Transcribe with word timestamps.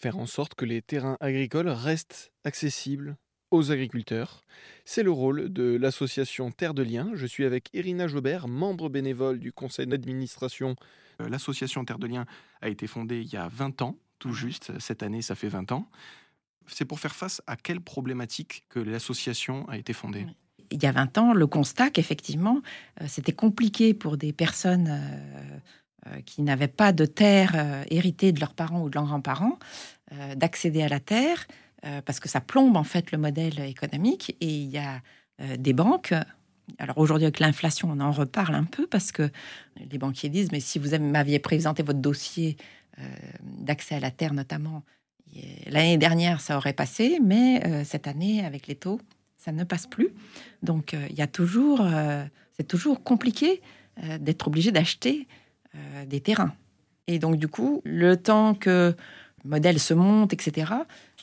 Faire 0.00 0.16
en 0.16 0.24
sorte 0.24 0.54
que 0.54 0.64
les 0.64 0.80
terrains 0.80 1.18
agricoles 1.20 1.68
restent 1.68 2.32
accessibles 2.44 3.18
aux 3.50 3.70
agriculteurs. 3.70 4.40
C'est 4.86 5.02
le 5.02 5.10
rôle 5.10 5.52
de 5.52 5.76
l'association 5.76 6.50
Terre 6.50 6.72
de 6.72 6.82
Liens. 6.82 7.10
Je 7.12 7.26
suis 7.26 7.44
avec 7.44 7.68
Irina 7.74 8.08
Jobert, 8.08 8.48
membre 8.48 8.88
bénévole 8.88 9.38
du 9.38 9.52
conseil 9.52 9.86
d'administration. 9.86 10.74
Euh, 11.20 11.28
L'association 11.28 11.84
Terre 11.84 11.98
de 11.98 12.06
Liens 12.06 12.24
a 12.62 12.70
été 12.70 12.86
fondée 12.86 13.20
il 13.20 13.30
y 13.30 13.36
a 13.36 13.48
20 13.48 13.82
ans, 13.82 13.98
tout 14.18 14.32
juste. 14.32 14.72
Cette 14.78 15.02
année, 15.02 15.20
ça 15.20 15.34
fait 15.34 15.48
20 15.48 15.70
ans. 15.72 15.86
C'est 16.66 16.86
pour 16.86 16.98
faire 16.98 17.14
face 17.14 17.42
à 17.46 17.56
quelle 17.56 17.82
problématique 17.82 18.64
que 18.70 18.78
l'association 18.78 19.68
a 19.68 19.76
été 19.76 19.92
fondée? 19.92 20.26
Il 20.70 20.82
y 20.82 20.86
a 20.86 20.92
20 20.92 21.18
ans, 21.18 21.34
le 21.34 21.46
constat 21.46 21.90
qu'effectivement, 21.90 22.62
euh, 23.02 23.04
c'était 23.06 23.32
compliqué 23.32 23.92
pour 23.92 24.16
des 24.16 24.32
personnes 24.32 24.88
euh, 24.88 25.58
qui 26.24 26.42
n'avaient 26.42 26.68
pas 26.68 26.92
de 26.92 27.06
terre 27.06 27.52
euh, 27.54 27.84
héritée 27.90 28.32
de 28.32 28.40
leurs 28.40 28.54
parents 28.54 28.82
ou 28.82 28.88
de 28.88 28.94
leurs 28.94 29.06
grands-parents 29.06 29.58
euh, 30.12 30.34
d'accéder 30.34 30.82
à 30.82 30.88
la 30.88 31.00
terre 31.00 31.46
euh, 31.84 32.02
parce 32.04 32.20
que 32.20 32.28
ça 32.28 32.40
plombe 32.40 32.76
en 32.76 32.84
fait 32.84 33.12
le 33.12 33.18
modèle 33.18 33.60
économique 33.60 34.36
et 34.40 34.48
il 34.48 34.68
y 34.68 34.78
a 34.78 35.00
euh, 35.40 35.56
des 35.56 35.72
banques. 35.72 36.14
Alors 36.78 36.98
aujourd'hui 36.98 37.24
avec 37.24 37.40
l'inflation, 37.40 37.88
on 37.90 38.00
en 38.00 38.12
reparle 38.12 38.54
un 38.54 38.64
peu 38.64 38.86
parce 38.86 39.12
que 39.12 39.30
les 39.90 39.98
banquiers 39.98 40.28
disent 40.28 40.52
mais 40.52 40.60
si 40.60 40.78
vous 40.78 40.96
m'aviez 40.98 41.38
présenté 41.38 41.82
votre 41.82 42.00
dossier 42.00 42.56
euh, 42.98 43.02
d'accès 43.42 43.96
à 43.96 44.00
la 44.00 44.10
terre 44.10 44.34
notamment 44.34 44.82
l'année 45.66 45.96
dernière 45.96 46.40
ça 46.40 46.56
aurait 46.56 46.72
passé, 46.72 47.18
mais 47.22 47.64
euh, 47.64 47.84
cette 47.84 48.08
année 48.08 48.44
avec 48.44 48.66
les 48.66 48.74
taux 48.74 49.00
ça 49.36 49.52
ne 49.52 49.64
passe 49.64 49.86
plus. 49.86 50.10
Donc 50.62 50.92
euh, 50.92 51.06
il 51.08 51.16
y 51.16 51.22
a 51.22 51.26
toujours 51.26 51.80
euh, 51.80 52.24
c'est 52.56 52.66
toujours 52.66 53.02
compliqué 53.02 53.62
euh, 54.04 54.18
d'être 54.18 54.46
obligé 54.48 54.70
d'acheter 54.70 55.26
euh, 55.74 56.06
des 56.06 56.20
terrains. 56.20 56.54
Et 57.06 57.18
donc 57.18 57.36
du 57.36 57.48
coup 57.48 57.82
le 57.84 58.16
temps 58.16 58.54
que 58.54 58.94
le 59.44 59.50
modèle 59.50 59.78
se 59.80 59.94
monte, 59.94 60.32
etc. 60.32 60.72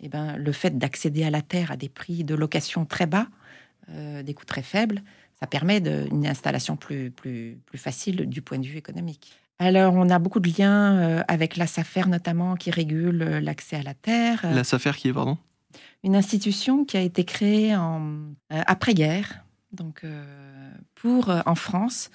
Et 0.00 0.08
ben, 0.08 0.36
le 0.36 0.52
fait 0.52 0.78
d'accéder 0.78 1.24
à 1.24 1.30
la 1.30 1.42
terre 1.42 1.70
à 1.72 1.76
des 1.76 1.88
prix 1.88 2.24
de 2.24 2.34
location 2.34 2.84
très 2.84 3.06
bas, 3.06 3.26
euh, 3.90 4.22
des 4.22 4.34
coûts 4.34 4.44
très 4.44 4.62
faibles, 4.62 5.02
ça 5.40 5.46
permet 5.46 5.80
de- 5.80 6.06
une 6.10 6.26
installation 6.26 6.76
plus, 6.76 7.10
plus, 7.10 7.58
plus 7.66 7.78
facile 7.78 8.26
du 8.28 8.40
point 8.40 8.58
de 8.58 8.66
vue 8.66 8.78
économique. 8.78 9.32
Alors, 9.58 9.94
on 9.94 10.08
a 10.10 10.18
beaucoup 10.18 10.40
de 10.40 10.48
liens 10.58 10.96
euh, 10.96 11.22
avec 11.28 11.56
la 11.56 11.66
SAFER 11.66 12.06
notamment 12.08 12.54
qui 12.54 12.70
régule 12.70 13.18
l'accès 13.18 13.76
à 13.76 13.82
la 13.82 13.94
terre. 13.94 14.40
La 14.44 14.64
SAFER 14.64 14.92
qui 14.96 15.08
est, 15.08 15.12
pardon? 15.12 15.38
Une 16.02 16.16
institution 16.16 16.84
qui 16.84 16.96
a 16.96 17.00
été 17.00 17.24
créée 17.24 17.74
en, 17.76 18.00
euh, 18.52 18.62
après-guerre, 18.66 19.44
donc 19.72 20.02
euh, 20.04 20.70
pour, 20.94 21.32
en 21.46 21.54
France, 21.54 22.10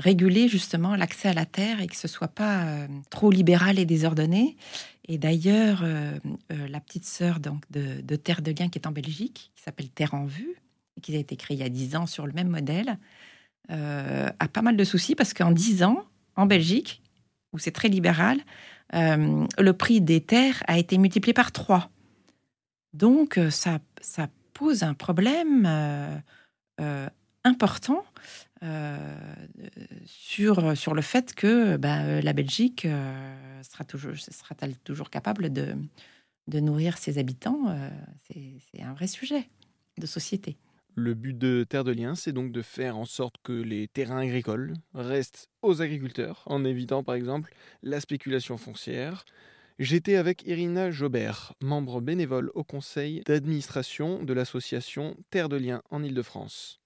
réguler 0.00 0.48
justement 0.48 0.96
l'accès 0.96 1.28
à 1.28 1.34
la 1.34 1.46
terre 1.46 1.80
et 1.80 1.86
que 1.86 1.96
ce 1.96 2.08
soit 2.08 2.28
pas 2.28 2.64
euh, 2.64 2.88
trop 3.10 3.30
libéral 3.30 3.78
et 3.78 3.84
désordonné. 3.84 4.56
Et 5.06 5.18
d'ailleurs, 5.18 5.82
euh, 5.82 6.18
euh, 6.52 6.68
la 6.68 6.80
petite 6.80 7.04
sœur 7.04 7.38
donc 7.38 7.64
de, 7.70 8.16
Terre 8.16 8.42
de 8.42 8.50
Liens 8.50 8.68
qui 8.68 8.78
est 8.78 8.86
en 8.86 8.92
Belgique, 8.92 9.52
qui 9.54 9.62
s'appelle 9.62 9.90
Terre 9.90 10.14
en 10.14 10.24
Vue, 10.24 10.56
et 10.96 11.00
qui 11.00 11.14
a 11.14 11.18
été 11.18 11.36
créée 11.36 11.56
il 11.56 11.60
y 11.60 11.64
a 11.64 11.68
10 11.68 11.96
ans 11.96 12.06
sur 12.06 12.26
le 12.26 12.32
même 12.32 12.48
modèle, 12.48 12.98
a 13.68 14.48
pas 14.48 14.62
mal 14.62 14.76
de 14.76 14.82
soucis 14.82 15.14
parce 15.14 15.32
qu'en 15.32 15.52
10 15.52 15.84
ans, 15.84 16.04
en 16.34 16.46
Belgique, 16.46 17.02
où 17.52 17.58
c'est 17.58 17.70
très 17.70 17.86
libéral, 17.86 18.40
le 18.92 19.70
prix 19.70 20.00
des 20.00 20.20
terres 20.20 20.60
a 20.66 20.76
été 20.76 20.98
multiplié 20.98 21.32
par 21.32 21.52
3. 21.52 21.88
Donc, 22.94 23.38
ça, 23.50 23.78
ça 24.00 24.28
pose 24.54 24.82
un 24.82 24.94
problème 24.94 25.68
important 27.44 28.04
euh, 28.62 29.18
sur, 30.04 30.76
sur 30.76 30.94
le 30.94 31.02
fait 31.02 31.34
que 31.34 31.76
bah, 31.76 32.02
euh, 32.02 32.20
la 32.20 32.32
Belgique 32.32 32.84
euh, 32.84 33.62
sera 33.62 33.84
toujours, 33.84 34.16
sera-t-elle 34.16 34.76
toujours 34.78 35.10
capable 35.10 35.50
de, 35.50 35.74
de 36.48 36.60
nourrir 36.60 36.98
ses 36.98 37.18
habitants 37.18 37.74
c'est, 38.26 38.58
c'est 38.70 38.82
un 38.82 38.92
vrai 38.92 39.06
sujet 39.06 39.48
de 39.98 40.06
société. 40.06 40.56
Le 40.96 41.14
but 41.14 41.38
de 41.38 41.64
Terre 41.68 41.84
de 41.84 41.92
Liens, 41.92 42.14
c'est 42.14 42.32
donc 42.32 42.52
de 42.52 42.62
faire 42.62 42.98
en 42.98 43.04
sorte 43.04 43.36
que 43.42 43.52
les 43.52 43.88
terrains 43.88 44.18
agricoles 44.18 44.74
restent 44.92 45.48
aux 45.62 45.80
agriculteurs, 45.82 46.42
en 46.46 46.64
évitant 46.64 47.04
par 47.04 47.14
exemple 47.14 47.54
la 47.82 48.00
spéculation 48.00 48.58
foncière. 48.58 49.24
J'étais 49.78 50.16
avec 50.16 50.42
Irina 50.46 50.90
Jobert, 50.90 51.54
membre 51.62 52.02
bénévole 52.02 52.50
au 52.54 52.64
conseil 52.64 53.22
d'administration 53.24 54.22
de 54.22 54.34
l'association 54.34 55.16
Terre 55.30 55.48
de 55.48 55.56
Liens 55.56 55.82
en 55.90 56.02
Ile-de-France. 56.02 56.79